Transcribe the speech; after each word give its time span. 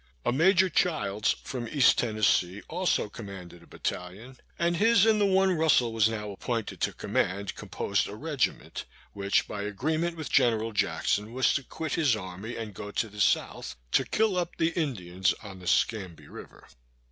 A 0.25 0.31
Major 0.31 0.67
Childs, 0.67 1.35
from 1.43 1.67
East 1.67 1.99
Tennessee, 1.99 2.63
also 2.67 3.07
commanded 3.07 3.61
a 3.61 3.67
battalion, 3.67 4.35
and 4.57 4.77
his 4.77 5.05
and 5.05 5.21
the 5.21 5.27
one 5.27 5.51
Russel 5.51 5.93
was 5.93 6.09
now 6.09 6.31
appointed 6.31 6.81
to 6.81 6.91
command, 6.91 7.53
composed 7.53 8.07
a 8.07 8.15
regiment, 8.15 8.85
which, 9.13 9.47
by 9.47 9.61
agreement 9.61 10.17
with 10.17 10.31
General 10.31 10.71
Jackson, 10.71 11.33
was 11.33 11.53
to 11.53 11.61
quit 11.61 11.93
his 11.93 12.15
army 12.15 12.55
and 12.55 12.73
go 12.73 12.89
to 12.89 13.09
the 13.09 13.21
south, 13.21 13.75
to 13.91 14.03
kill 14.03 14.37
up 14.37 14.57
the 14.57 14.69
Indians 14.69 15.35
on 15.43 15.59
the 15.59 15.67
Scamby 15.67 16.27
river. 16.27 16.67